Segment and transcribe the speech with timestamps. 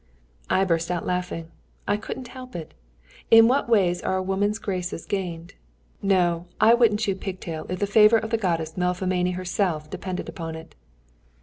[0.49, 1.51] I burst out laughing;
[1.87, 2.73] I couldn't help it.
[3.29, 5.53] In what ways are a woman's graces gained!
[6.01, 10.55] No, I wouldn't chew pigtail if the favour of the Goddess Melpomene herself depended on
[10.55, 10.73] it.